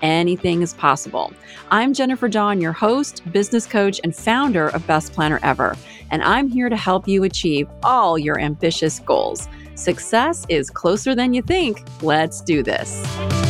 [0.00, 1.32] anything is possible.
[1.70, 5.76] I'm Jennifer Dawn, your host, business coach, and founder of Best Planner Ever,
[6.10, 9.48] and I'm here to help you achieve all your ambitious goals.
[9.74, 11.86] Success is closer than you think.
[12.02, 13.45] Let's do this.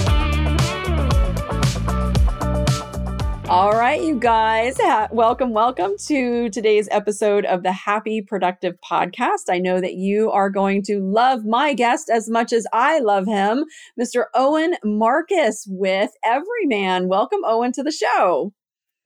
[3.48, 4.76] All right, you guys,
[5.12, 9.44] welcome, welcome to today's episode of the Happy Productive Podcast.
[9.48, 13.24] I know that you are going to love my guest as much as I love
[13.26, 13.64] him,
[13.98, 14.24] Mr.
[14.34, 17.06] Owen Marcus with Evryman.
[17.06, 18.52] Welcome, Owen, to the show.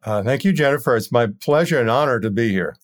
[0.05, 0.97] Uh, thank you, Jennifer.
[0.97, 2.77] It's my pleasure and honor to be here.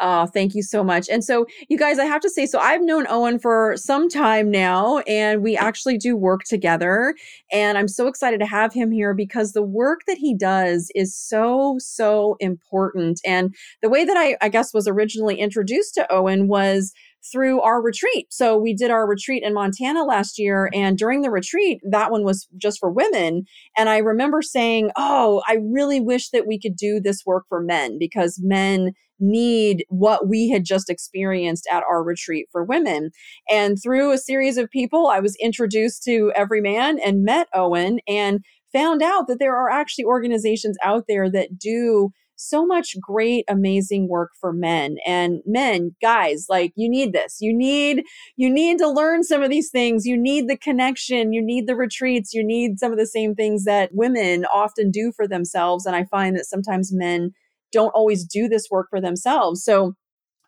[0.00, 1.08] Oh, thank you so much.
[1.08, 4.50] And so, you guys, I have to say, so I've known Owen for some time
[4.50, 7.14] now, and we actually do work together.
[7.50, 11.16] And I'm so excited to have him here because the work that he does is
[11.16, 13.20] so, so important.
[13.26, 16.92] And the way that I, I guess, was originally introduced to Owen was
[17.32, 18.26] through our retreat.
[18.30, 20.70] So we did our retreat in Montana last year.
[20.72, 23.44] And during the retreat, that one was just for women.
[23.76, 27.60] And I remember saying, Oh, I really wish that we could do this work for
[27.60, 33.10] men because men need what we had just experienced at our retreat for women.
[33.50, 38.40] And through a series of people, I was introduced to Evryman and met Owen and
[38.72, 44.08] found out that there are actually organizations out there that do so much great amazing
[44.08, 44.96] work for men.
[45.04, 47.38] And men guys like you need this.
[47.40, 48.04] You need
[48.36, 50.06] you need to learn some of these things.
[50.06, 51.32] You need the connection.
[51.32, 52.32] You need the retreats.
[52.32, 55.84] You need some of the same things that women often do for themselves.
[55.84, 57.32] And i find that sometimes men
[57.72, 59.94] don't always do this work for themselves so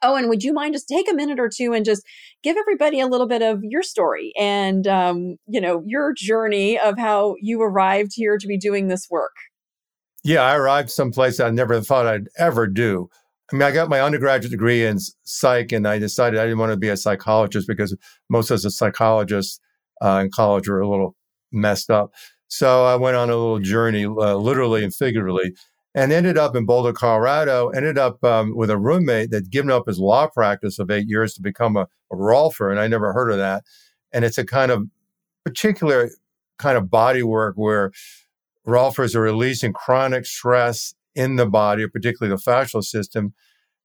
[0.03, 2.03] Owen, would you mind just take a minute or two and just
[2.42, 6.98] give everybody a little bit of your story and, um, you know, your journey of
[6.98, 9.32] how you arrived here to be doing this work?
[10.22, 13.09] Yeah, I arrived someplace I never thought I'd ever do.
[13.53, 16.72] I mean, I got my undergraduate degree in psych, and I decided I didn't want
[16.72, 17.97] to be a psychologist because
[18.28, 19.60] most of the psychologists
[20.03, 21.16] uh, in college were a little
[21.50, 22.12] messed up.
[22.48, 25.54] So I went on a little journey, uh, literally and figuratively,
[25.94, 27.68] and ended up in Boulder, Colorado.
[27.70, 31.34] Ended up um, with a roommate that'd given up his law practice of eight years
[31.34, 33.64] to become a, a rolfer, and I never heard of that.
[34.12, 34.84] And it's a kind of
[35.44, 36.10] particular
[36.58, 37.92] kind of body work where
[38.66, 43.34] Rolfers are releasing chronic stress in the body, particularly the fascial system.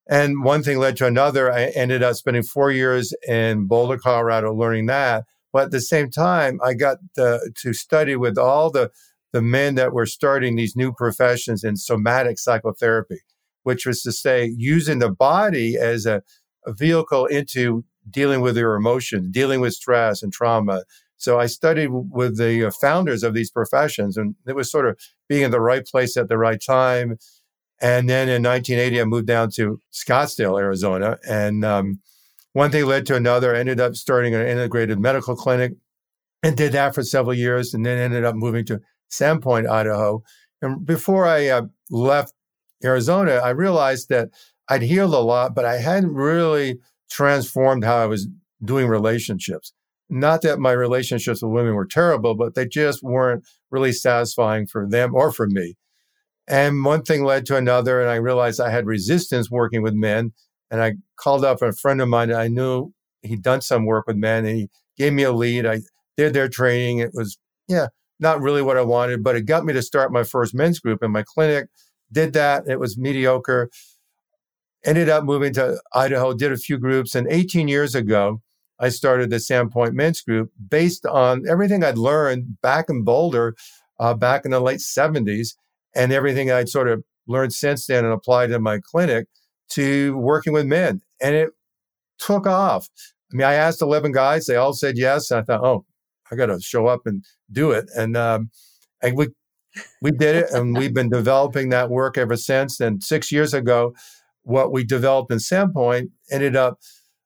[0.08, 1.52] And one thing led to another.
[1.52, 5.26] I ended up spending four years in Boulder, Colorado, learning that.
[5.52, 8.92] But at the same time, I got to, to study with all the,
[9.36, 13.20] the men that were starting these new professions in somatic psychotherapy,
[13.64, 16.22] which was to say, using the body as a,
[16.66, 20.84] a vehicle into dealing with your emotions, dealing with stress and trauma,
[21.18, 24.98] so I studied with the uh, founders of these professions, and it was sort of
[25.28, 27.18] being in the right place at the right time.
[27.82, 32.00] And then in 1980, I moved down to Scottsdale, Arizona, and um,
[32.54, 33.54] one thing led to another.
[33.54, 35.74] I ended up starting an integrated medical clinic,
[36.42, 38.80] and did that for several years, and then ended up moving to
[39.12, 40.24] Sandpoint, Idaho.
[40.62, 42.34] And before I uh, left
[42.84, 44.30] Arizona, I realized that
[44.70, 46.80] I'd healed a lot, but I hadn't really
[47.10, 48.28] transformed how I was
[48.64, 49.74] doing relationships.
[50.10, 54.88] Not that my relationships with women were terrible, but they just weren't really satisfying for
[54.88, 55.76] them or for me.
[56.48, 60.34] And one thing led to another, and I realized I had resistance working with men.
[60.72, 62.32] And I called up a friend of mine.
[62.34, 65.66] I knew he'd done some work with men, and he gave me a lead.
[65.66, 65.82] I
[66.18, 67.00] did their training.
[67.00, 67.88] It was, yeah,
[68.20, 71.04] not really what I wanted, but it got me to start my first men's group
[71.04, 71.68] in my clinic.
[72.12, 72.68] Did that.
[72.68, 73.70] It was mediocre.
[74.86, 77.16] Ended up moving to Idaho, did a few groups.
[77.16, 78.42] And 18 years ago,
[78.80, 83.56] I started the Sandpoint Men's Group based on everything I'd learned back in Boulder,
[84.00, 85.56] uh, back in the late 70s,
[85.96, 89.28] and everything I'd sort of learned since then and applied in my clinic
[89.70, 91.02] to working with men.
[91.22, 91.50] And it
[92.20, 92.90] took off.
[93.32, 95.32] I mean, I asked 11 guys, they all said yes.
[95.32, 95.86] I thought, oh,
[96.32, 97.90] I got to show up and do it.
[97.96, 98.50] And, um,
[99.02, 99.28] and we,
[100.02, 102.80] we did it and we've been developing that work ever since.
[102.80, 103.94] And six years ago,
[104.44, 106.80] what we developed in Sandpoint ended up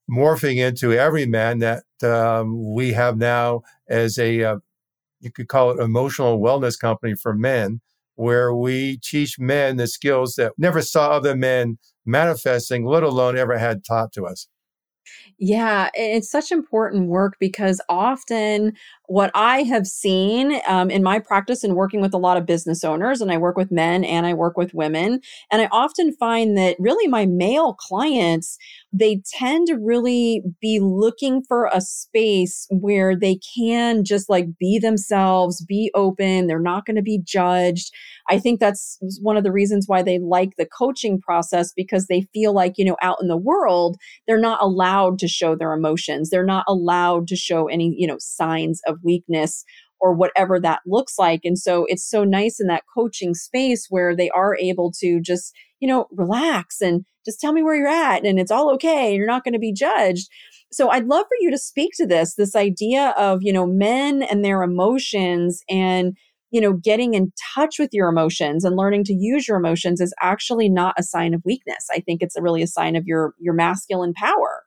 [0.09, 4.57] morphing into Evryman that um, we have now as a, uh,
[5.19, 7.81] you could call it emotional wellness company for men,
[8.15, 13.57] where we teach men the skills that never saw other men manifesting, let alone ever
[13.57, 14.47] had taught to us.
[15.41, 18.73] Yeah, it's such important work because often
[19.09, 22.83] what I have seen um, in my practice and working with a lot of business
[22.83, 25.21] owners, and I work with men and I work with women,
[25.51, 28.57] and I often find that really my male clients,
[28.93, 34.77] they tend to really be looking for a space where they can just like be
[34.77, 37.91] themselves, be open, they're not going to be judged.
[38.29, 42.27] I think that's one of the reasons why they like the coaching process because they
[42.31, 43.97] feel like, you know, out in the world,
[44.27, 46.29] they're not allowed to show their emotions.
[46.29, 49.63] They're not allowed to show any, you know, signs of weakness
[49.99, 51.41] or whatever that looks like.
[51.43, 55.53] And so it's so nice in that coaching space where they are able to just,
[55.79, 59.13] you know, relax and just tell me where you're at and it's all okay.
[59.13, 60.29] You're not going to be judged.
[60.71, 64.23] So I'd love for you to speak to this, this idea of, you know, men
[64.23, 66.15] and their emotions and,
[66.51, 70.13] you know, getting in touch with your emotions and learning to use your emotions is
[70.21, 71.87] actually not a sign of weakness.
[71.91, 74.63] I think it's really a sign of your your masculine power.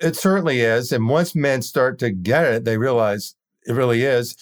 [0.00, 0.92] It certainly is.
[0.92, 3.34] And once men start to get it, they realize
[3.66, 4.36] it really is.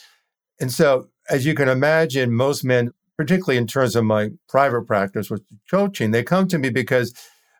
[0.61, 5.31] And so, as you can imagine, most men, particularly in terms of my private practice
[5.31, 7.15] with coaching, they come to me because,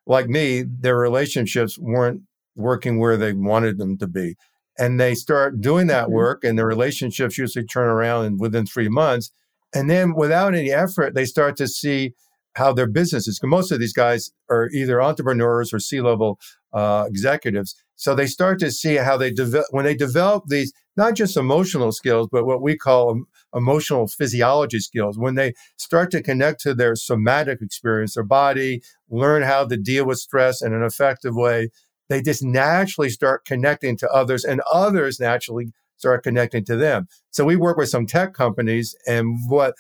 [0.07, 2.23] like me, their relationships weren't
[2.55, 4.37] working where they wanted them to be.
[4.79, 6.15] And they start doing that mm-hmm.
[6.15, 9.31] work, and the relationships usually turn around in, within three months.
[9.75, 12.15] And then, without any effort, they start to see
[12.55, 16.39] how their businesses, most of these guys are either entrepreneurs or C level
[16.73, 17.75] uh, executives.
[17.97, 21.93] So they start to see how they develop, when they develop these, not just emotional
[21.93, 23.23] skills, but what we call
[23.55, 25.19] emotional physiology skills.
[25.19, 30.07] When they start to connect to their somatic experience, their body, learn how to deal
[30.07, 31.71] with stress in an effective way,
[32.09, 37.07] they just naturally start connecting to others and others naturally start connecting to them.
[37.31, 39.75] So we work with some tech companies and what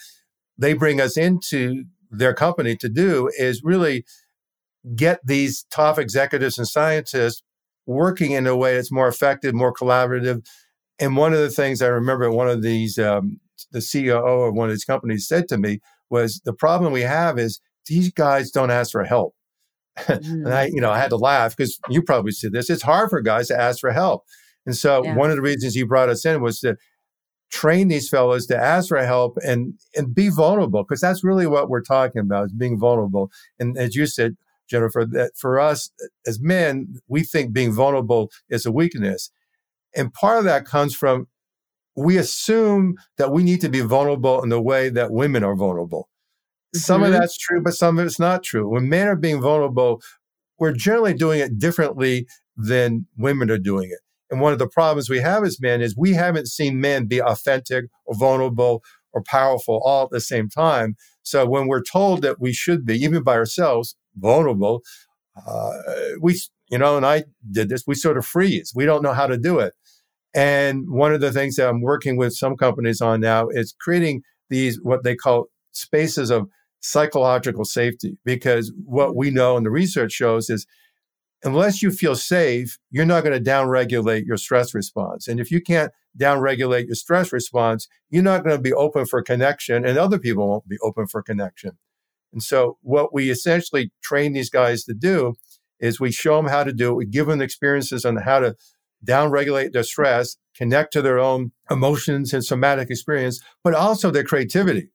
[0.57, 4.05] they bring us into their company to do is really
[4.94, 7.43] get these top executives and scientists
[7.87, 10.44] working in a way that's more effective, more collaborative.
[10.99, 14.69] And one of the things I remember one of these, um, the CEO of one
[14.69, 15.81] of these companies said to me
[16.11, 19.35] was the problem we have is these guys don't ask for help.
[19.99, 20.23] Mm.
[20.47, 22.70] and I, you know, I had to laugh because you probably see this.
[22.70, 24.25] It's hard for guys to ask for help.
[24.67, 25.17] And so yeah.
[25.17, 26.76] one of the reasons he brought us in was to
[27.52, 31.69] train these fellows to ask for help and and be vulnerable because that's really what
[31.69, 33.31] we're talking about is being vulnerable.
[33.60, 34.37] And as you said,
[34.69, 35.90] Jennifer, that for us
[36.26, 39.31] as men, we think being vulnerable is a weakness.
[39.94, 41.28] And part of that comes from
[41.94, 46.08] we assume that we need to be vulnerable in the way that women are vulnerable.
[46.75, 46.78] Mm-hmm.
[46.78, 47.20] Some of mm-hmm.
[47.20, 48.66] that's true, but some of it's not true.
[48.69, 50.00] When men are being vulnerable,
[50.58, 52.26] we're generally doing it differently
[52.56, 54.00] than women are doing it.
[54.32, 57.20] And one of the problems we have as men is we haven't seen men be
[57.20, 58.82] authentic or vulnerable
[59.12, 60.96] or powerful all at the same time.
[61.23, 64.81] So when we're told that we should be, even by ourselves, vulnerable,
[65.46, 65.73] uh,
[66.20, 66.40] we,
[66.70, 68.73] you know, and I did this, we sort of freeze.
[68.75, 69.75] We don't know how to do it.
[70.35, 74.23] And one of the things that I'm working with some companies on now is creating
[74.49, 76.49] these, what they call spaces of
[76.81, 80.67] psychological safety, because what we know and the research shows is
[81.44, 85.27] unless you feel safe, you're not going to downregulate your stress response.
[85.29, 89.23] And if you can't downregulate your stress response, you're not going to be open for
[89.23, 91.79] connection, and other people won't be open for connection.
[92.33, 95.35] And so, what we essentially train these guys to do
[95.81, 96.97] is we show them how to do it.
[96.97, 98.56] We give them experiences on how to
[99.05, 104.90] downregulate their stress, connect to their own emotions and somatic experience, but also their creativity.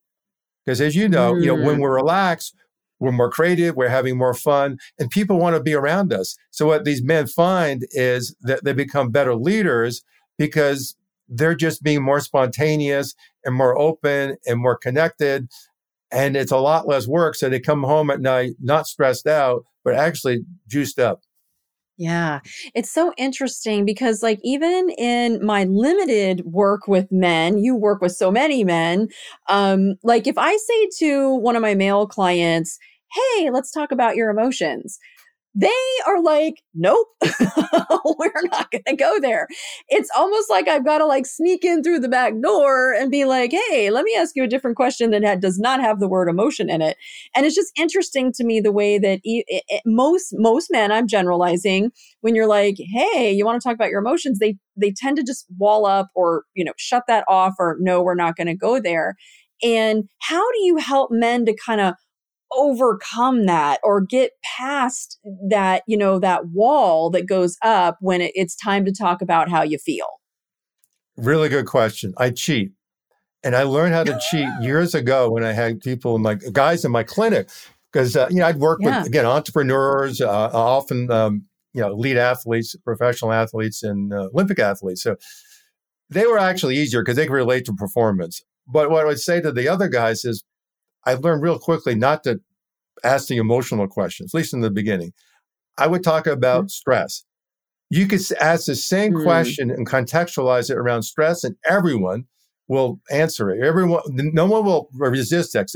[0.66, 1.42] Because as you know, mm.
[1.42, 1.82] you know, when mm.
[1.82, 2.56] we're relaxed,
[3.00, 6.36] we're more creative, we're having more fun, and people want to be around us.
[6.52, 10.04] So what these men find is that they become better leaders
[10.38, 10.96] because
[11.30, 13.14] they're just being more spontaneous
[13.44, 15.48] and more open and more connected
[16.12, 17.36] and it's a lot less work.
[17.36, 21.22] So they come home at night not stressed out, but actually juiced up.
[22.00, 22.42] Yeah,
[22.76, 28.12] it's so interesting because, like, even in my limited work with men, you work with
[28.12, 29.08] so many men.
[29.50, 32.78] Um, like, if I say to one of my male clients,
[33.38, 35.00] Hey, let's talk about your emotions,
[35.60, 35.72] they
[36.06, 39.48] are like, nope, we're not going to go there.
[39.90, 43.26] It's almost like I've got to like sneak in through the back door and be
[43.26, 46.30] like, hey, let me ask you a different question that does not have the word
[46.30, 46.96] emotion in it.
[47.36, 51.90] And it's just interesting to me the way that it, most most men, I'm generalizing,
[52.22, 55.24] when you're like, hey, you want to talk about your emotions, they they tend to
[55.24, 58.56] just wall up or you know shut that off or no, we're not going to
[58.56, 59.16] go there.
[59.64, 61.96] And how do you help men to kind of
[62.52, 68.32] overcome that or get past that, you know, that wall that goes up when it,
[68.36, 70.08] it's time to talk about how you feel?
[71.18, 72.14] Really good question.
[72.18, 72.72] I cheat.
[73.44, 76.84] And I learned how to cheat years ago when I had people, in my guys
[76.84, 77.50] in my clinic,
[77.92, 79.00] because uh, you know I'd work yeah.
[79.00, 84.60] with again entrepreneurs, uh, often um, you know elite athletes, professional athletes, and uh, Olympic
[84.60, 85.04] athletes.
[85.04, 85.16] So
[86.10, 88.42] they were actually easier because they could relate to performance.
[88.68, 90.44] But what I would say to the other guys is
[91.08, 92.42] I learned real quickly not to
[93.04, 95.14] ask the emotional questions, at least in the beginning.
[95.78, 96.68] I would talk about mm-hmm.
[96.68, 97.24] stress.
[97.90, 99.24] You could ask the same mm-hmm.
[99.24, 102.26] question and contextualize it around stress, and everyone
[102.68, 103.64] will answer it.
[103.64, 105.70] Everyone, no one will resist that.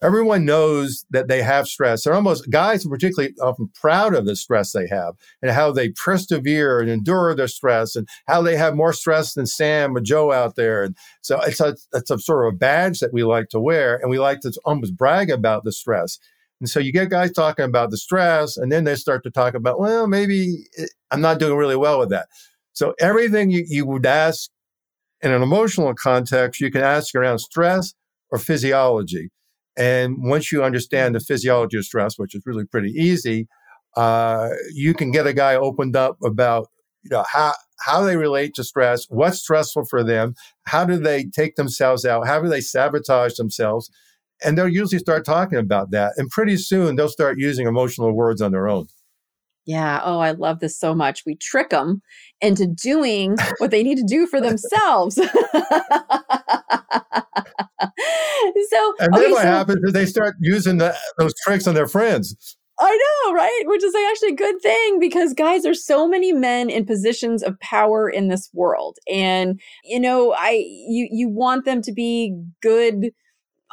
[0.00, 2.04] Everyone knows that they have stress.
[2.04, 5.90] They're almost guys, are particularly often proud of the stress they have and how they
[5.90, 10.32] persevere and endure their stress and how they have more stress than Sam or Joe
[10.32, 10.84] out there.
[10.84, 13.96] And so it's a, it's a sort of a badge that we like to wear
[13.96, 16.18] and we like to almost brag about the stress.
[16.60, 19.54] And so you get guys talking about the stress and then they start to talk
[19.54, 20.66] about, well, maybe
[21.10, 22.28] I'm not doing really well with that.
[22.72, 24.50] So everything you, you would ask
[25.22, 27.94] in an emotional context, you can ask around stress
[28.30, 29.30] or physiology.
[29.76, 33.48] And once you understand the physiology of stress, which is really pretty easy,
[33.96, 36.68] uh, you can get a guy opened up about
[37.02, 40.34] you know how how they relate to stress, what's stressful for them,
[40.64, 43.90] how do they take themselves out, how do they sabotage themselves,
[44.44, 46.12] and they'll usually start talking about that.
[46.16, 48.86] And pretty soon they'll start using emotional words on their own.
[49.70, 50.00] Yeah.
[50.02, 51.22] Oh, I love this so much.
[51.24, 52.02] We trick them
[52.40, 55.14] into doing what they need to do for themselves.
[55.14, 55.30] so, and
[59.14, 62.56] then okay, what so, happens is they start using the, those tricks on their friends.
[62.80, 63.62] I know, right?
[63.66, 67.56] Which is actually a good thing because guys, there's so many men in positions of
[67.60, 68.98] power in this world.
[69.08, 73.12] And you know, I you you want them to be good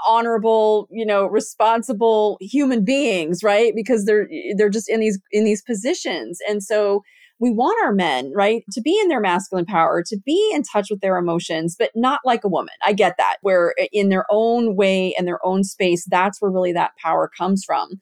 [0.05, 3.73] honorable you know responsible human beings right?
[3.75, 6.39] Because they're they're just in these in these positions.
[6.47, 7.03] And so
[7.39, 10.87] we want our men right to be in their masculine power to be in touch
[10.89, 12.73] with their emotions but not like a woman.
[12.85, 13.37] I get that.
[13.41, 17.63] Where in their own way and their own space that's where really that power comes
[17.63, 17.99] from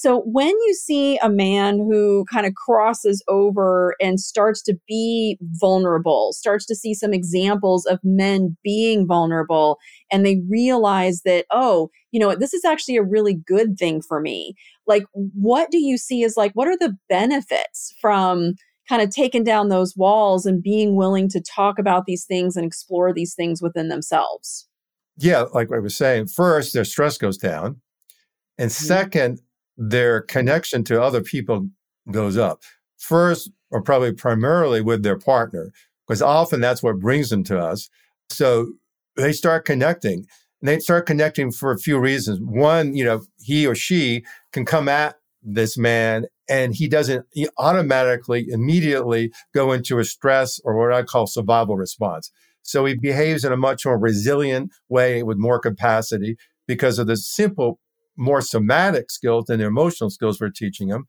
[0.00, 5.36] so when you see a man who kind of crosses over and starts to be
[5.60, 9.80] vulnerable, starts to see some examples of men being vulnerable,
[10.12, 14.20] and they realize that, oh, you know, this is actually a really good thing for
[14.20, 14.54] me.
[14.86, 18.54] Like, what do you see as like, what are the benefits from
[18.88, 22.64] kind of taking down those walls and being willing to talk about these things and
[22.64, 24.68] explore these things within themselves?
[25.16, 27.80] Yeah, like I was saying, first, their stress goes down.
[28.58, 28.84] And mm-hmm.
[29.78, 31.68] Their connection to other people
[32.10, 32.62] goes up.
[32.98, 35.70] First, or probably primarily with their partner,
[36.06, 37.88] because often that's what brings them to us.
[38.28, 38.72] So
[39.16, 40.26] they start connecting.
[40.60, 42.40] And they start connecting for a few reasons.
[42.40, 47.48] One, you know, he or she can come at this man and he doesn't he
[47.58, 52.32] automatically, immediately go into a stress or what I call survival response.
[52.62, 57.16] So he behaves in a much more resilient way with more capacity because of the
[57.16, 57.78] simple
[58.18, 61.06] more somatic skills than the emotional skills we're teaching them.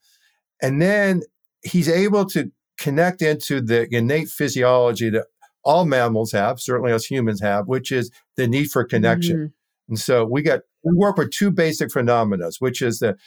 [0.62, 1.24] And then
[1.64, 5.26] he's able to connect into the innate physiology that
[5.64, 9.36] all mammals have, certainly us humans have, which is the need for connection.
[9.36, 9.46] Mm-hmm.
[9.90, 13.18] And so we got we work with two basic phenomena, which is the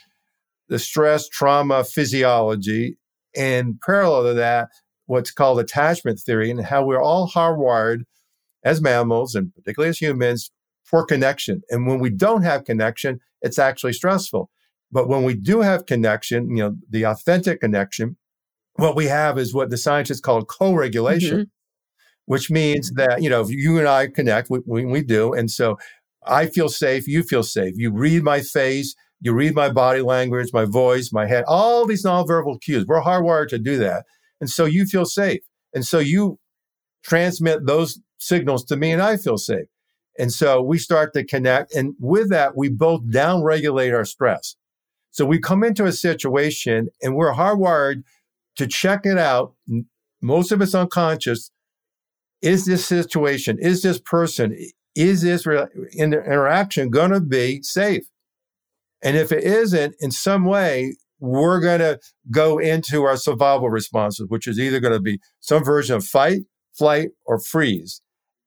[0.69, 2.97] the stress trauma physiology,
[3.35, 4.69] and parallel to that,
[5.05, 8.03] what's called attachment theory, and how we're all hardwired
[8.63, 10.51] as mammals and particularly as humans
[10.83, 11.61] for connection.
[11.69, 14.49] And when we don't have connection, it's actually stressful.
[14.91, 18.17] But when we do have connection, you know, the authentic connection,
[18.75, 21.43] what we have is what the scientists call co-regulation, mm-hmm.
[22.25, 25.33] which means that, you know, if you and I connect, we, we, we do.
[25.33, 25.77] And so
[26.25, 27.73] I feel safe, you feel safe.
[27.75, 32.05] You read my face, you read my body language, my voice, my head, all these
[32.05, 32.85] nonverbal cues.
[32.87, 34.05] We're hardwired to do that.
[34.39, 35.41] And so you feel safe.
[35.73, 36.39] And so you
[37.03, 39.65] transmit those signals to me and I feel safe.
[40.17, 41.73] And so we start to connect.
[41.73, 44.55] And with that, we both downregulate our stress.
[45.11, 48.03] So we come into a situation and we're hardwired
[48.57, 49.53] to check it out.
[50.21, 51.51] Most of it's unconscious.
[52.41, 54.57] Is this situation, is this person,
[54.95, 58.03] is this re- interaction going to be safe?
[59.01, 61.99] And if it isn't, in some way, we're going to
[62.31, 66.41] go into our survival responses, which is either going to be some version of fight,
[66.73, 68.01] flight, or freeze.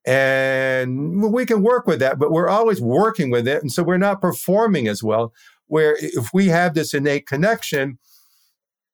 [0.06, 3.60] And we can work with that, but we're always working with it.
[3.60, 5.32] And so we're not performing as well.
[5.66, 7.98] Where if we have this innate connection,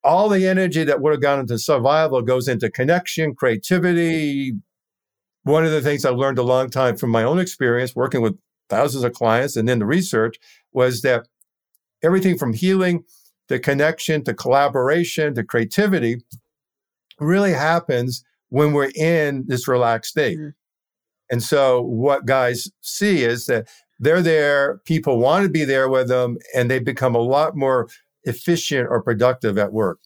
[0.03, 4.55] all the energy that would have gone into survival goes into connection, creativity.
[5.45, 8.39] One of the things I learned a long time from my own experience working with
[8.71, 10.37] thousands of clients and then the research
[10.73, 11.29] was that
[12.03, 13.05] everything from healing
[13.49, 16.23] to connection to collaboration to creativity
[17.21, 20.39] really happens when we're in this relaxed state.
[20.39, 20.62] Mm-hmm.
[21.33, 23.67] And so what guys see is that
[23.99, 27.89] they're there, people want to be there with them, and they become a lot more
[28.25, 29.99] efficient or productive at work.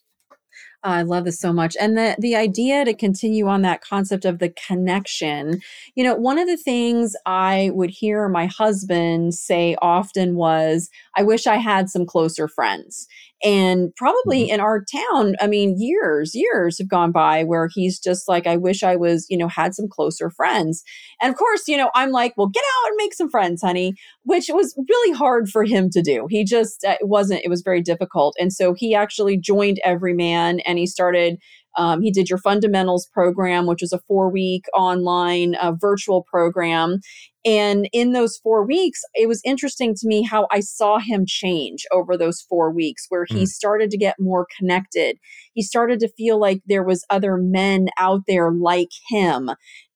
[0.85, 1.77] Oh, I love this so much.
[1.81, 5.61] And the the idea to continue on that concept of the connection.
[5.97, 11.25] You know, one of the things I would hear my husband say often was, I
[11.25, 13.09] wish I had some closer friends.
[13.45, 14.55] And probably mm-hmm.
[14.55, 18.57] in our town, I mean, years, years have gone by where he's just like, I
[18.57, 20.83] wish I was, you know, had some closer friends.
[21.21, 23.95] And of course, you know, I'm like, well, get out and make some friends, honey,
[24.25, 26.27] which was really hard for him to do.
[26.31, 28.35] He just, uh, it wasn't, it was very difficult.
[28.41, 31.39] And so he actually joined Evryman and he started
[31.77, 37.01] um, he did your fundamentals program, which is a four week online uh, virtual program.
[37.47, 41.87] And in those four weeks, it was interesting to me how I saw him change
[41.93, 43.47] over those four weeks, where he mm.
[43.47, 45.17] started to get more connected.
[45.55, 49.51] He started to feel like there was other men out there like him.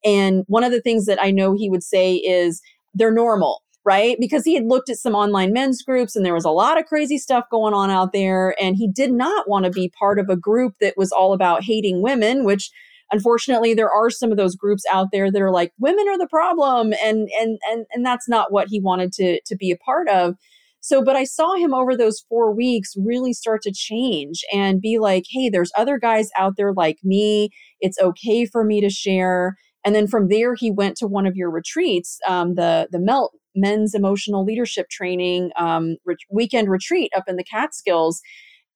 [0.04, 2.62] And one of the things that I know he would say is,
[2.95, 4.19] they're normal right?
[4.21, 6.85] Because he had looked at some online men's groups and there was a lot of
[6.85, 8.54] crazy stuff going on out there.
[8.61, 11.64] And he did not want to be part of a group that was all about
[11.64, 12.71] hating women, which
[13.12, 16.28] unfortunately there are some of those groups out there that are like women are the
[16.28, 20.08] problem and and and and that's not what he wanted to to be a part
[20.08, 20.34] of.
[20.80, 24.98] So but i saw him over those 4 weeks really start to change and be
[24.98, 27.50] like hey there's other guys out there like me.
[27.80, 29.56] It's okay for me to share.
[29.84, 33.32] And then from there he went to one of your retreats um, the the melt
[33.54, 38.20] men's emotional leadership training um, re- weekend retreat up in the Catskills.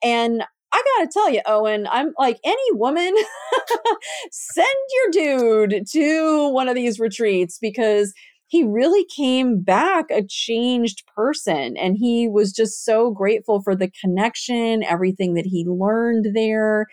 [0.02, 0.44] And
[0.74, 3.14] I gotta tell you, Owen, I'm like any woman,
[4.32, 8.12] send your dude to one of these retreats because
[8.48, 11.76] he really came back a changed person.
[11.76, 16.86] And he was just so grateful for the connection, everything that he learned there.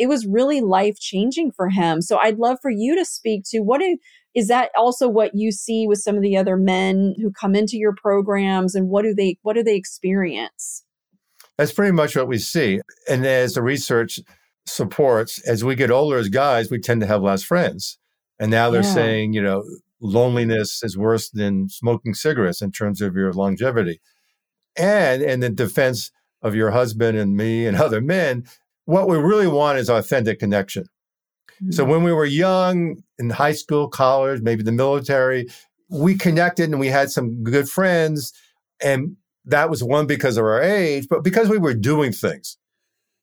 [0.00, 2.02] It was really life changing for him.
[2.02, 3.98] So I'd love for you to speak to what do,
[4.34, 7.76] is that also what you see with some of the other men who come into
[7.76, 10.84] your programs and what do they what do they experience
[11.58, 12.80] that's pretty much what we see.
[13.08, 14.20] And as the research
[14.66, 17.98] supports as we get older as guys we tend to have less friends.
[18.38, 18.94] And now they're yeah.
[18.94, 19.64] saying you know
[20.00, 24.00] loneliness is worse than smoking cigarettes in terms of your longevity.
[24.76, 28.44] And in the defense of your husband and me and other men
[28.88, 30.86] what we really want is authentic connection.
[31.70, 31.90] So mm.
[31.90, 35.46] when we were young in high school, college, maybe the military,
[35.90, 38.32] we connected and we had some good friends.
[38.82, 39.16] And
[39.48, 42.56] that was one because of our age, but because we were doing things.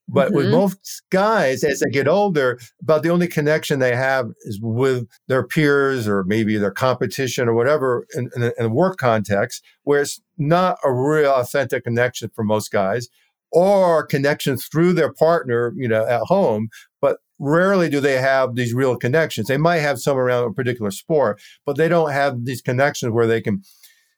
[0.07, 0.35] But mm-hmm.
[0.35, 5.07] with most guys, as they get older, about the only connection they have is with
[5.27, 9.63] their peers or maybe their competition or whatever in, in, a, in a work context,
[9.83, 13.07] where it's not a real authentic connection for most guys
[13.51, 16.69] or connections through their partner, you know, at home,
[17.01, 19.47] but rarely do they have these real connections.
[19.47, 23.27] They might have some around a particular sport, but they don't have these connections where
[23.27, 23.63] they can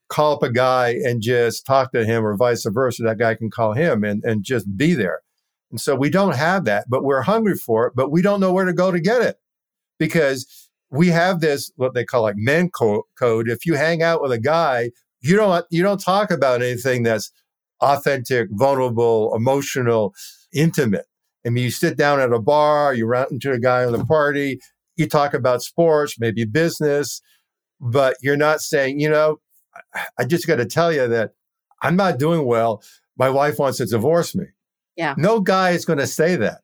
[0.09, 3.03] call up a guy and just talk to him or vice versa.
[3.03, 5.21] That guy can call him and, and just be there.
[5.71, 8.53] And so we don't have that, but we're hungry for it, but we don't know
[8.53, 9.35] where to go to get it
[9.99, 13.49] because we have this, what they call like men co- code.
[13.49, 17.31] If you hang out with a guy, you don't, you don't talk about anything that's
[17.81, 20.13] authentic, vulnerable, emotional,
[20.53, 21.05] intimate.
[21.45, 24.05] I mean, you sit down at a bar, you run into a guy on the
[24.05, 24.59] party,
[24.95, 27.21] you talk about sports, maybe business,
[27.79, 29.39] but you're not saying, you know,
[30.17, 31.33] I just got to tell you that
[31.81, 32.83] I'm not doing well.
[33.17, 34.45] My wife wants to divorce me.
[34.95, 35.15] Yeah.
[35.17, 36.61] No guy is going to say that.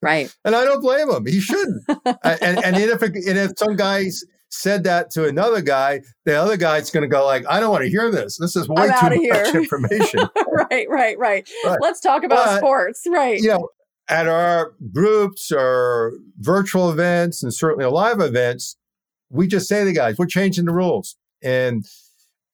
[0.00, 0.34] Right.
[0.44, 1.26] And I don't blame him.
[1.26, 1.84] He shouldn't.
[1.88, 6.90] and, and, if, and if some guys said that to another guy, the other guy's
[6.90, 8.36] going to go like, I don't want to hear this.
[8.36, 10.20] This is way too much information.
[10.70, 13.02] right, right, right, right, Let's talk about but, sports.
[13.08, 13.40] Right.
[13.40, 13.68] You know,
[14.08, 18.76] at our groups or virtual events and certainly live events,
[19.30, 21.16] we just say to the guys, we're changing the rules.
[21.42, 21.86] And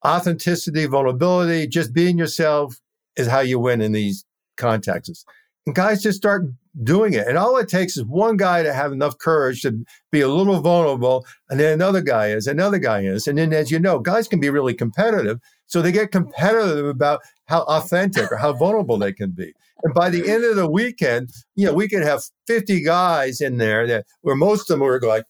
[0.07, 2.81] authenticity, vulnerability, just being yourself
[3.17, 4.25] is how you win in these
[4.57, 5.25] contexts.
[5.67, 6.45] And guys just start
[6.83, 7.27] doing it.
[7.27, 10.61] And all it takes is one guy to have enough courage to be a little
[10.61, 13.27] vulnerable, and then another guy is, another guy is.
[13.27, 15.41] And then, as you know, guys can be really competitive.
[15.67, 19.53] So they get competitive about how authentic or how vulnerable they can be.
[19.83, 23.59] And by the end of the weekend, you know, we could have 50 guys in
[23.59, 25.25] there that where most of them were like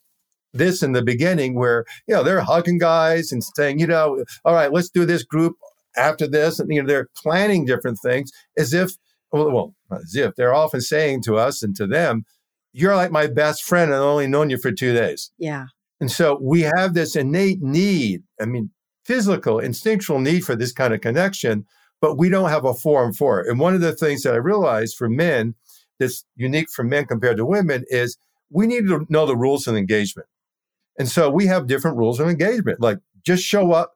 [0.53, 4.55] this in the beginning, where, you know, they're hugging guys and saying, you know, all
[4.55, 5.57] right, let's do this group
[5.97, 6.59] after this.
[6.59, 8.93] And, you know, they're planning different things as if,
[9.33, 12.25] well, well as if they're often saying to us and to them,
[12.73, 15.31] you're like my best friend and I've only known you for two days.
[15.39, 15.67] Yeah.
[16.01, 18.71] And so we have this innate need, I mean,
[19.05, 21.67] physical, instinctual need for this kind of connection
[22.01, 23.49] but we don't have a forum for it.
[23.49, 25.55] And one of the things that I realized for men
[25.99, 28.17] that's unique for men compared to women is
[28.51, 30.29] we need to know the rules of engagement.
[30.99, 33.95] And so we have different rules of engagement, like just show up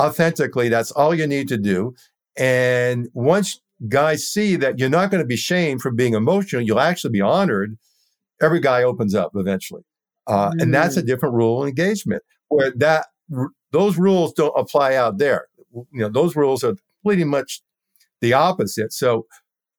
[0.00, 0.68] authentically.
[0.68, 1.94] That's all you need to do.
[2.36, 6.80] And once guys see that you're not going to be shamed for being emotional, you'll
[6.80, 7.76] actually be honored.
[8.40, 9.82] Every guy opens up eventually.
[10.26, 10.62] Uh, mm.
[10.62, 11.06] And that's a mm.
[11.06, 13.06] different rule of engagement where that
[13.72, 15.46] those rules don't apply out there.
[15.72, 17.60] You know, those rules are pretty much
[18.20, 18.92] the opposite.
[18.92, 19.26] So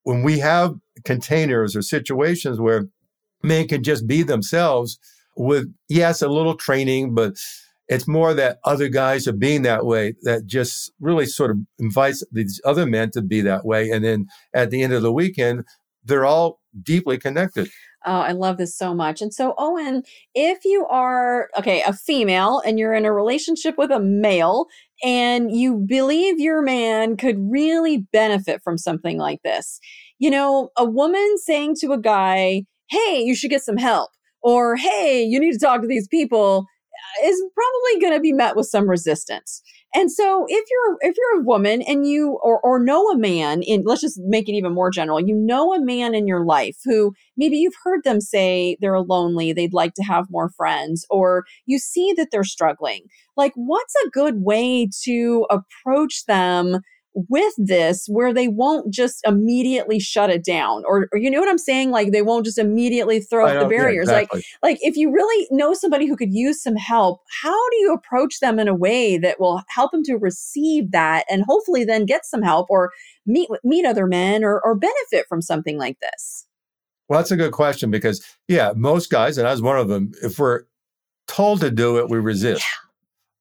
[0.03, 0.75] when we have
[1.05, 2.87] containers or situations where
[3.43, 4.99] men can just be themselves
[5.37, 7.33] with, yes, a little training, but
[7.87, 12.23] it's more that other guys are being that way that just really sort of invites
[12.31, 13.89] these other men to be that way.
[13.89, 15.63] And then at the end of the weekend,
[16.03, 17.69] they're all deeply connected.
[18.05, 19.21] Oh, I love this so much.
[19.21, 23.91] And so, Owen, if you are, okay, a female and you're in a relationship with
[23.91, 24.67] a male
[25.03, 29.79] and you believe your man could really benefit from something like this,
[30.19, 34.75] you know, a woman saying to a guy, hey, you should get some help, or
[34.75, 36.65] hey, you need to talk to these people
[37.23, 39.61] is probably going to be met with some resistance.
[39.95, 43.61] And so if you're if you're a woman and you or or know a man
[43.63, 46.77] in let's just make it even more general, you know a man in your life
[46.83, 51.45] who maybe you've heard them say they're lonely, they'd like to have more friends or
[51.65, 53.03] you see that they're struggling.
[53.37, 56.81] Like what's a good way to approach them
[57.29, 61.49] with this where they won't just immediately shut it down or, or you know what
[61.49, 64.43] i'm saying like they won't just immediately throw up the barriers yeah, exactly.
[64.61, 67.91] like like if you really know somebody who could use some help how do you
[67.91, 72.05] approach them in a way that will help them to receive that and hopefully then
[72.05, 72.91] get some help or
[73.25, 76.45] meet meet other men or, or benefit from something like this
[77.09, 80.11] well that's a good question because yeah most guys and i was one of them
[80.21, 80.63] if we're
[81.27, 82.63] told to do it we resist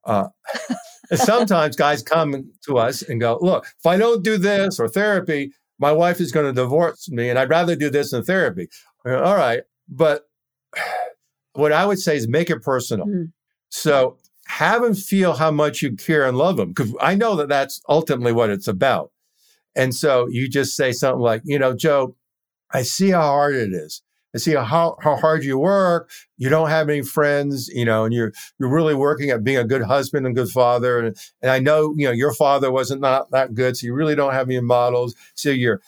[0.07, 0.13] yeah.
[0.13, 0.29] uh,
[1.15, 5.53] sometimes guys come to us and go, look, if I don't do this or therapy,
[5.79, 8.69] my wife is going to divorce me and I'd rather do this than therapy.
[9.05, 9.63] All right.
[9.89, 10.29] But
[11.53, 13.07] what I would say is make it personal.
[13.07, 13.33] Mm.
[13.69, 17.49] So have them feel how much you care and love them because I know that
[17.49, 19.11] that's ultimately what it's about.
[19.75, 22.17] And so you just say something like, you know, Joe,
[22.73, 26.11] I see how hard it is and see how, how hard you work.
[26.37, 29.65] You don't have any friends, you know, and you're, you're really working at being a
[29.65, 30.99] good husband and good father.
[30.99, 33.77] And, and I know, you know, your father wasn't not that good.
[33.77, 35.15] So you really don't have any models.
[35.35, 35.81] So you're,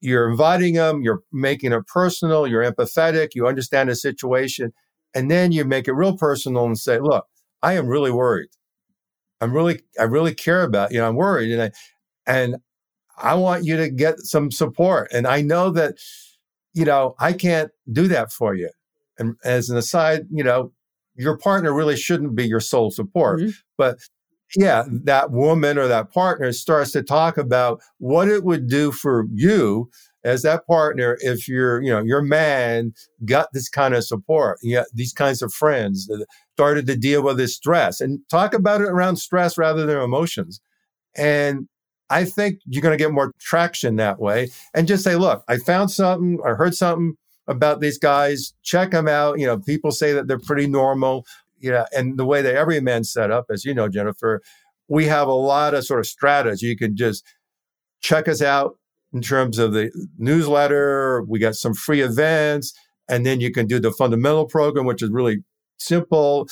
[0.00, 4.72] you're inviting them, you're making it personal, you're empathetic, you understand the situation.
[5.14, 7.26] And then you make it real personal and say, look,
[7.62, 8.50] I am really worried.
[9.40, 11.52] I'm really, I really care about, you know, I'm worried.
[11.52, 11.70] And I,
[12.26, 12.56] and
[13.16, 15.12] I want you to get some support.
[15.12, 15.98] And I know that,
[16.74, 18.70] you know, I can't do that for you.
[19.18, 20.72] And as an aside, you know,
[21.14, 23.40] your partner really shouldn't be your sole support.
[23.40, 23.50] Mm-hmm.
[23.76, 23.98] But
[24.56, 29.26] yeah, that woman or that partner starts to talk about what it would do for
[29.32, 29.90] you
[30.24, 32.92] as that partner if your you know your man
[33.24, 37.36] got this kind of support yeah these kinds of friends that started to deal with
[37.36, 40.60] this stress and talk about it around stress rather than emotions
[41.16, 41.68] and
[42.12, 44.50] I think you're going to get more traction that way.
[44.74, 47.14] And just say, look, I found something, I heard something
[47.48, 48.52] about these guys.
[48.62, 49.38] Check them out.
[49.38, 51.24] You know, people say that they're pretty normal.
[51.58, 54.42] You know, and the way that Evryman's set up, as you know, Jennifer,
[54.88, 56.66] we have a lot of sort of strategy.
[56.66, 57.24] You can just
[58.00, 58.78] check us out
[59.12, 61.22] in terms of the newsletter.
[61.22, 62.74] We got some free events.
[63.08, 65.44] And then you can do the fundamental program, which is really
[65.78, 66.48] simple,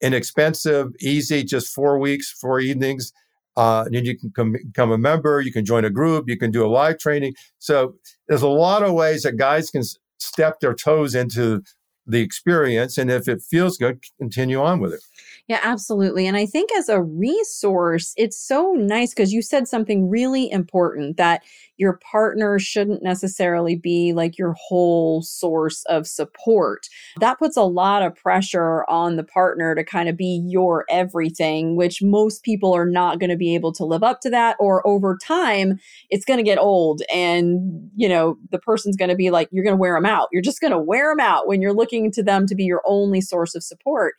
[0.00, 3.12] inexpensive, easy, just four weeks, four evenings.
[3.56, 6.50] Uh, then you can come, become a member, you can join a group, you can
[6.50, 7.34] do a live training.
[7.58, 7.94] So
[8.28, 9.82] there's a lot of ways that guys can
[10.18, 11.62] step their toes into
[12.06, 12.98] the experience.
[12.98, 15.00] And if it feels good, continue on with it.
[15.48, 16.26] Yeah, absolutely.
[16.26, 21.16] And I think as a resource, it's so nice because you said something really important
[21.16, 21.42] that
[21.76, 26.88] your partner shouldn't necessarily be like your whole source of support.
[27.20, 31.76] That puts a lot of pressure on the partner to kind of be your everything,
[31.76, 34.56] which most people are not going to be able to live up to that.
[34.58, 35.78] Or over time,
[36.10, 39.64] it's going to get old and, you know, the person's going to be like, you're
[39.64, 40.28] going to wear them out.
[40.32, 42.82] You're just going to wear them out when you're looking to them to be your
[42.86, 44.14] only source of support.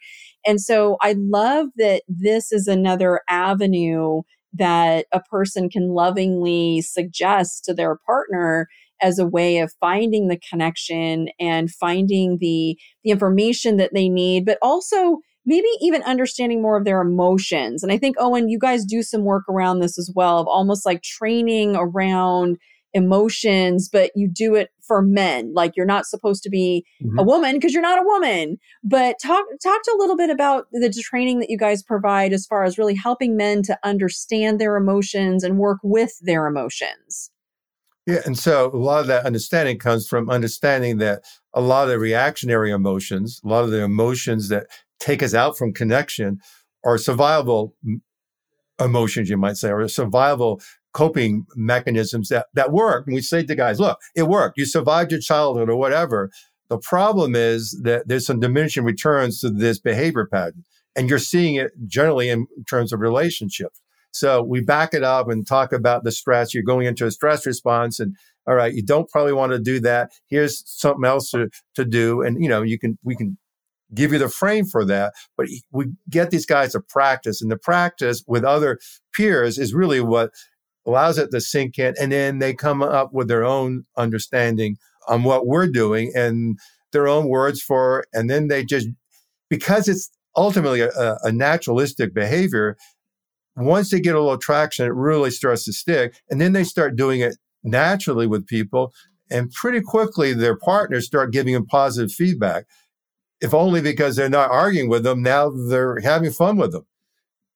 [0.45, 4.21] And so I love that this is another avenue
[4.53, 8.67] that a person can lovingly suggest to their partner
[9.01, 14.45] as a way of finding the connection and finding the the information that they need
[14.45, 17.83] but also maybe even understanding more of their emotions.
[17.83, 20.85] And i think owen you guys do some work around this as well of almost
[20.85, 22.57] like training around
[22.93, 25.53] emotions, but you do it for men.
[25.53, 27.19] Like you're not supposed to be mm-hmm.
[27.19, 28.57] a woman because you're not a woman.
[28.83, 32.63] But talk talk a little bit about the training that you guys provide as far
[32.63, 37.31] as really helping men to understand their emotions and work with their emotions.
[38.05, 41.23] Yeah, and so a lot of that understanding comes from understanding that
[41.53, 44.67] a lot of the reactionary emotions, a lot of the emotions that
[44.99, 46.39] take us out from connection
[46.85, 47.75] are survival
[48.79, 50.61] emotions, you might say, or survival
[50.97, 53.05] coping mechanisms that, that work.
[53.05, 54.57] And we say to guys, look, it worked.
[54.57, 56.31] You survived your childhood or whatever.
[56.69, 60.63] The problem is that there's some diminishing returns to this behavior pattern.
[60.95, 63.79] And you're seeing it generally in terms of relationships.
[64.09, 66.55] So we back it up and talk about the stress.
[66.55, 68.15] You're going into a stress response and
[68.47, 70.09] all right, you don't probably want to do that.
[70.25, 72.23] Here's something else to, to do.
[72.23, 73.37] And, you know, you can, we can
[73.93, 75.13] give you the frame for that.
[75.37, 78.79] But we get these guys to practice and the practice with other
[79.13, 80.31] peers is really what
[80.87, 81.93] allows it to sink in.
[81.99, 86.57] And then they come up with their own understanding on what we're doing and
[86.91, 88.87] their own words for, and then they just,
[89.49, 92.77] because it's ultimately a, a naturalistic behavior,
[93.55, 96.15] once they get a little traction, it really starts to stick.
[96.29, 98.93] And then they start doing it naturally with people.
[99.29, 102.65] And pretty quickly, their partners start giving them positive feedback.
[103.41, 106.85] If only because they're not arguing with them, now they're having fun with them.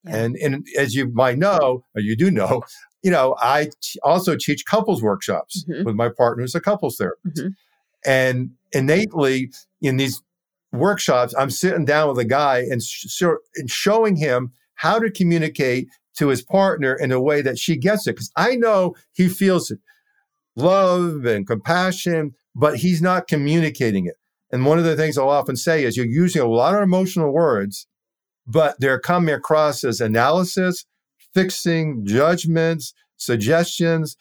[0.03, 0.15] Yeah.
[0.17, 2.63] And, and as you might know, or you do know,
[3.03, 5.83] you know, I t- also teach couples workshops mm-hmm.
[5.83, 7.37] with my partner who's a couples therapist.
[7.37, 7.49] Mm-hmm.
[8.05, 10.21] And innately in these
[10.71, 13.21] workshops, I'm sitting down with a guy and, sh-
[13.55, 15.87] and showing him how to communicate
[16.17, 18.13] to his partner in a way that she gets it.
[18.13, 19.79] Because I know he feels it
[20.55, 24.15] love and compassion, but he's not communicating it.
[24.51, 27.31] And one of the things I'll often say is you're using a lot of emotional
[27.31, 27.87] words,
[28.45, 30.85] but they're coming across as analysis,
[31.33, 34.17] fixing, judgments, suggestions.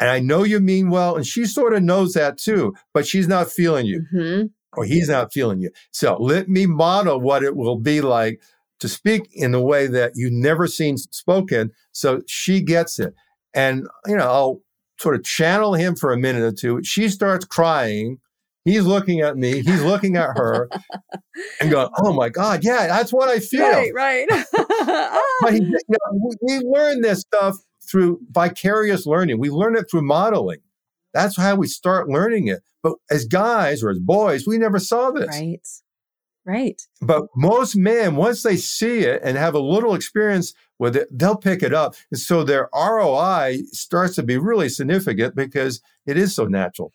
[0.00, 3.26] And I know you mean well, and she sort of knows that too, but she's
[3.26, 4.46] not feeling you mm-hmm.
[4.76, 5.70] or he's not feeling you.
[5.90, 8.40] So let me model what it will be like
[8.80, 11.72] to speak in the way that you've never seen spoken.
[11.92, 13.14] So she gets it.
[13.54, 14.60] And, you know, I'll
[15.00, 16.82] sort of channel him for a minute or two.
[16.84, 18.18] She starts crying.
[18.68, 19.62] He's looking at me.
[19.62, 20.68] He's looking at her
[21.60, 24.26] and going, "Oh my God, yeah, that's what I feel." Right, right.
[24.90, 25.20] Ah.
[25.42, 27.56] but he, you know, we learn this stuff
[27.90, 29.38] through vicarious learning.
[29.38, 30.60] We learn it through modeling.
[31.12, 32.60] That's how we start learning it.
[32.82, 35.28] But as guys or as boys, we never saw this.
[35.28, 35.66] Right.
[36.48, 36.80] Right.
[37.02, 41.36] But most men, once they see it and have a little experience with it, they'll
[41.36, 41.94] pick it up.
[42.10, 46.94] And so their ROI starts to be really significant because it is so natural.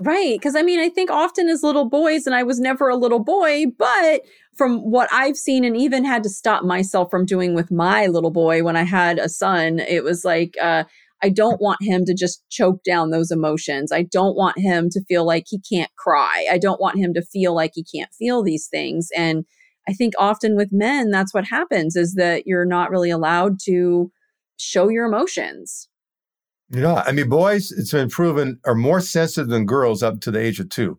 [0.00, 0.38] Right.
[0.38, 3.22] Because I mean, I think often as little boys, and I was never a little
[3.22, 4.22] boy, but
[4.56, 8.30] from what I've seen and even had to stop myself from doing with my little
[8.30, 10.84] boy when I had a son, it was like, uh,
[11.22, 13.90] I don't want him to just choke down those emotions.
[13.92, 16.46] I don't want him to feel like he can't cry.
[16.50, 19.08] I don't want him to feel like he can't feel these things.
[19.16, 19.44] And
[19.88, 24.12] I think often with men, that's what happens is that you're not really allowed to
[24.58, 25.88] show your emotions.
[26.70, 30.30] You know, I mean, boys, it's been proven are more sensitive than girls up to
[30.30, 30.98] the age of two.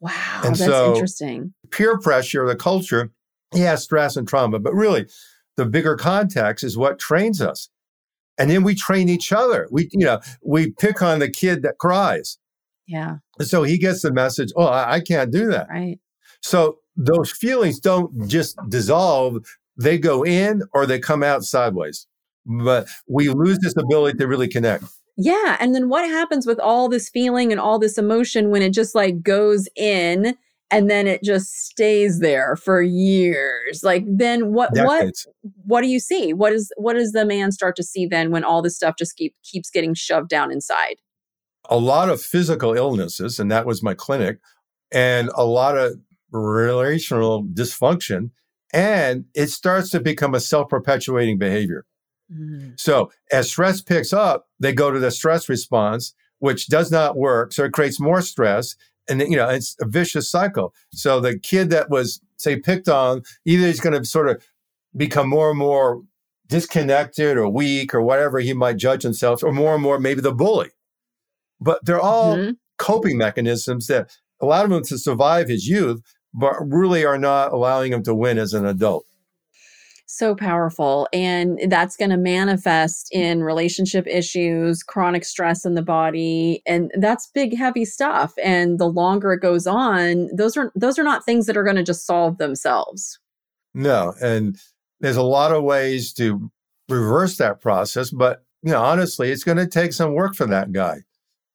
[0.00, 1.54] Wow, and that's so interesting.
[1.70, 3.10] Peer pressure, the culture,
[3.54, 5.08] yeah, stress and trauma, but really,
[5.56, 7.68] the bigger context is what trains us
[8.38, 9.68] and then we train each other.
[9.70, 12.38] We, you know, we pick on the kid that cries.
[12.86, 13.16] Yeah.
[13.40, 15.68] So he gets the message, oh, I, I can't do that.
[15.68, 15.98] Right.
[16.40, 19.44] So those feelings don't just dissolve,
[19.76, 22.06] they go in or they come out sideways.
[22.46, 24.84] But we lose this ability to really connect.
[25.20, 25.56] Yeah.
[25.58, 28.94] And then what happens with all this feeling and all this emotion when it just
[28.94, 30.36] like goes in
[30.70, 35.26] and then it just stays there for years like then what Decades.
[35.42, 38.30] what what do you see what is what does the man start to see then
[38.30, 40.96] when all this stuff just keep keeps getting shoved down inside
[41.70, 44.38] a lot of physical illnesses and that was my clinic
[44.92, 45.94] and a lot of
[46.32, 48.30] relational dysfunction
[48.72, 51.86] and it starts to become a self-perpetuating behavior
[52.32, 52.78] mm.
[52.78, 57.52] so as stress picks up they go to the stress response which does not work
[57.52, 58.76] so it creates more stress
[59.08, 63.22] and you know it's a vicious cycle so the kid that was say picked on
[63.44, 64.42] either he's going to sort of
[64.96, 66.02] become more and more
[66.48, 70.32] disconnected or weak or whatever he might judge himself or more and more maybe the
[70.32, 70.70] bully
[71.60, 72.52] but they're all mm-hmm.
[72.78, 74.10] coping mechanisms that
[74.40, 78.54] allow him to survive his youth but really are not allowing him to win as
[78.54, 79.04] an adult
[80.08, 81.06] so powerful.
[81.12, 83.20] And that's going to manifest mm.
[83.20, 86.62] in relationship issues, chronic stress in the body.
[86.66, 88.32] And that's big, heavy stuff.
[88.42, 91.76] And the longer it goes on, those are those are not things that are going
[91.76, 93.18] to just solve themselves.
[93.74, 94.14] No.
[94.20, 94.58] And
[95.00, 96.50] there's a lot of ways to
[96.88, 98.10] reverse that process.
[98.10, 100.98] But you know, honestly, it's going to take some work for that guy.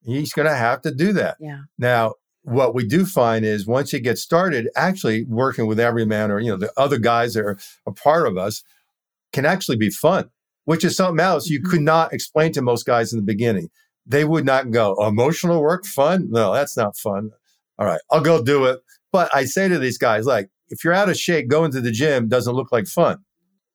[0.06, 1.38] He's going to have to do that.
[1.39, 1.62] Yeah.
[1.78, 6.40] Now, what we do find is once you get started, actually working with Evryman or
[6.40, 8.64] you know the other guys that are a part of us
[9.32, 10.30] can actually be fun,
[10.66, 11.86] which is something else you could mm-hmm.
[11.86, 13.70] not explain to most guys in the beginning.
[14.06, 16.30] They would not go emotional work fun.
[16.30, 17.32] No, that's not fun.
[17.80, 18.82] All right, I'll go do it.
[19.12, 21.92] But I say to these guys, like, if you're out of shape, going to the
[21.92, 23.20] gym doesn't look like fun.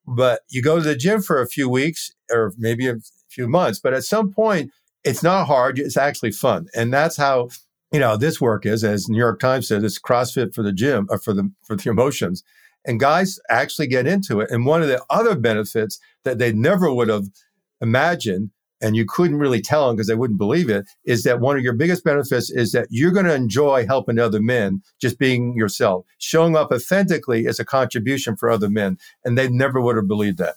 [0.07, 2.97] But you go to the gym for a few weeks or maybe a
[3.29, 3.79] few months.
[3.79, 4.71] But at some point,
[5.05, 5.79] it's not hard.
[5.79, 6.67] It's actually fun.
[6.75, 7.51] And that's how,
[7.93, 11.07] you know, this work is, as New York Times said, it's CrossFit for the gym
[11.11, 12.43] or for the, for the emotions.
[12.85, 14.51] And guys actually get into it.
[14.51, 17.27] And one of the other benefits that they never would have
[17.81, 21.57] imagined and you couldn't really tell them because they wouldn't believe it, is that one
[21.57, 25.57] of your biggest benefits is that you're going to enjoy helping other men, just being
[25.57, 26.05] yourself.
[26.19, 28.99] Showing up authentically is a contribution for other men.
[29.25, 30.55] And they never would have believed that.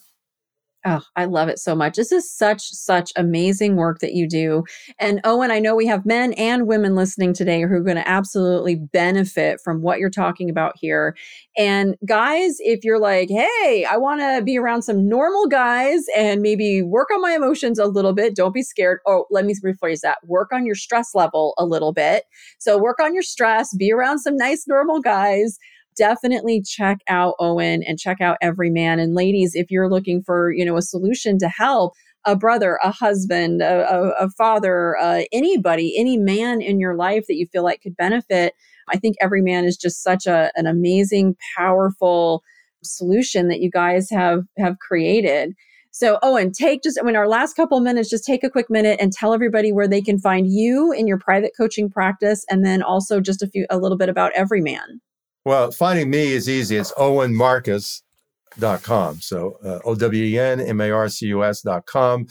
[0.84, 1.96] Oh, I love it so much.
[1.96, 4.64] This is such, such amazing work that you do.
[5.00, 8.08] And Owen, I know we have men and women listening today who are going to
[8.08, 11.16] absolutely benefit from what you're talking about here.
[11.56, 16.42] And guys, if you're like, hey, I want to be around some normal guys and
[16.42, 19.02] maybe work on my emotions a little bit, don't be scared.
[19.06, 22.24] Oh, let me rephrase that work on your stress level a little bit.
[22.58, 25.60] So, work on your stress, be around some nice, normal guys
[25.96, 29.00] definitely check out Owen and check out Evryman.
[29.00, 31.94] And ladies, if you're looking for, you know, a solution to help,
[32.26, 37.26] a brother, a husband, a, a, a father, uh, anybody, any man in your life
[37.28, 38.54] that you feel like could benefit.
[38.90, 42.44] I think Evryman is just such a, an amazing, powerful
[42.84, 45.54] solution that you guys have have created.
[45.92, 49.12] So, Owen, take just in our last couple minutes, just take a quick minute and
[49.12, 53.20] tell everybody where they can find you in your private coaching practice, and then also
[53.20, 55.01] just a few a little bit about Evryman.
[55.46, 56.78] Well, finding me is easy.
[56.78, 59.22] It's owenmarcus.com.
[59.22, 62.28] So uh, O W E N M A R C U S.com.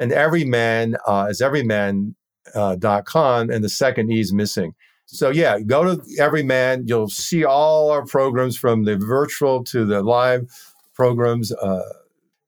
[0.00, 2.14] And evryman uh, is evryman.com.
[2.54, 4.74] Uh, and the second E is missing.
[5.06, 6.84] So, yeah, go to Evryman.
[6.86, 10.46] You'll see all our programs from the virtual to the live
[10.94, 11.52] programs.
[11.52, 11.82] Uh,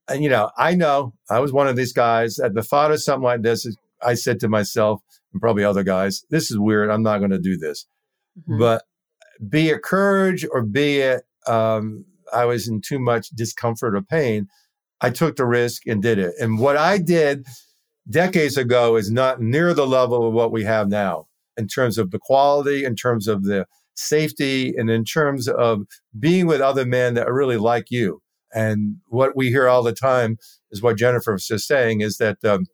[0.09, 3.03] and, you know, I know I was one of these guys at the thought of
[3.03, 3.67] something like this.
[4.03, 5.03] I said to myself,
[5.33, 6.91] and probably other guys, this is weird.
[6.91, 7.87] I'm not going to do this.
[8.41, 8.59] Mm-hmm.
[8.59, 8.85] But
[9.49, 14.49] be it courage or be it um, I was in too much discomfort or pain,
[15.01, 16.35] I took the risk and did it.
[16.41, 17.47] And what I did
[18.09, 22.11] decades ago is not near the level of what we have now in terms of
[22.11, 25.83] the quality, in terms of the safety, and in terms of
[26.19, 28.21] being with other men that are really like you.
[28.55, 30.39] And what we hear all the time
[30.71, 32.67] is what Jennifer was just saying is that um,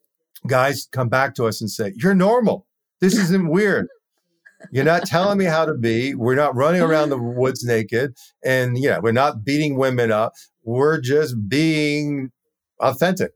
[0.46, 2.66] guys come back to us and say, You're normal.
[3.00, 3.88] This isn't weird.
[4.70, 6.14] You're not telling me how to be.
[6.14, 8.14] We're not running around the woods naked.
[8.44, 10.32] And yeah, we're not beating women up.
[10.62, 12.30] We're just being
[12.80, 13.32] authentic.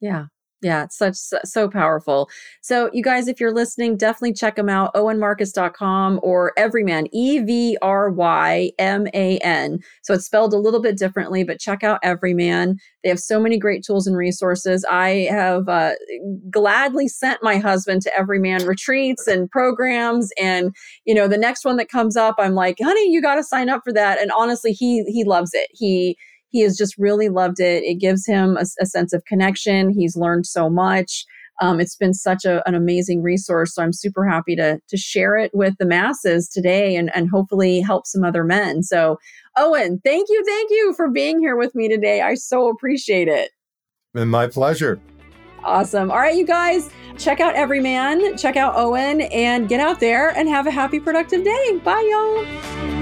[0.00, 0.26] Yeah.
[0.60, 2.28] Yeah, it's such so powerful.
[2.62, 4.92] So, you guys, if you're listening, definitely check them out.
[4.94, 9.78] OwenMarcus.com or Evryman, E V R Y M A N.
[10.02, 12.74] So it's spelled a little bit differently, but check out Evryman.
[13.04, 14.84] They have so many great tools and resources.
[14.90, 15.92] I have uh,
[16.50, 21.76] gladly sent my husband to Evryman retreats and programs, and you know, the next one
[21.76, 24.20] that comes up, I'm like, honey, you got to sign up for that.
[24.20, 25.68] And honestly, he he loves it.
[25.72, 26.16] He
[26.50, 27.82] he has just really loved it.
[27.84, 29.90] It gives him a, a sense of connection.
[29.90, 31.24] He's learned so much.
[31.60, 33.74] Um, it's been such a, an amazing resource.
[33.74, 37.80] So I'm super happy to to share it with the masses today and, and hopefully
[37.80, 38.82] help some other men.
[38.82, 39.18] So
[39.56, 42.20] Owen, thank you, thank you for being here with me today.
[42.20, 43.50] I so appreciate it.
[44.14, 45.00] And my pleasure.
[45.64, 46.10] Awesome.
[46.10, 50.48] All right, you guys, check out Evryman, check out Owen, and get out there and
[50.48, 51.80] have a happy, productive day.
[51.84, 52.97] Bye, y'all.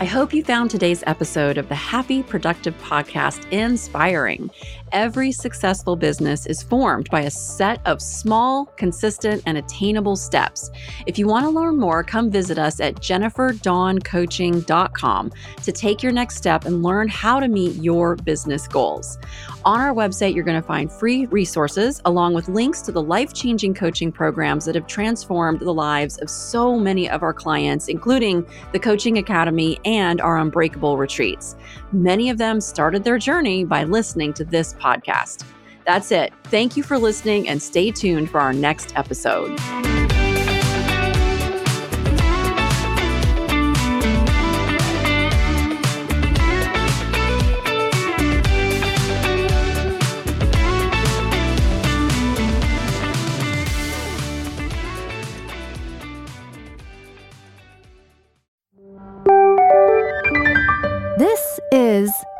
[0.00, 4.48] I hope you found today's episode of the Happy Productive Podcast inspiring.
[4.92, 10.70] Every successful business is formed by a set of small, consistent, and attainable steps.
[11.06, 15.32] If you want to learn more, come visit us at jenniferdawncoaching.com
[15.64, 19.18] to take your next step and learn how to meet your business goals.
[19.64, 23.34] On our website, you're going to find free resources along with links to the life
[23.34, 28.46] changing coaching programs that have transformed the lives of so many of our clients, including
[28.72, 31.56] the Coaching Academy and our Unbreakable retreats.
[31.92, 35.44] Many of them started their journey by listening to this podcast.
[35.86, 36.34] That's it.
[36.44, 39.58] Thank you for listening and stay tuned for our next episode.